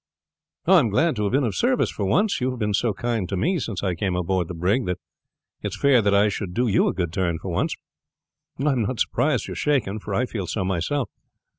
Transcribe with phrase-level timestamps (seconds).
[0.65, 2.41] "I am glad to have been of service for once.
[2.41, 4.97] You have been so kind to me since I came aboard the brig that
[5.61, 7.75] it is fair that I should do you a good turn for once.
[8.57, 11.07] I am not surprised you are shaken, for I feel so myself.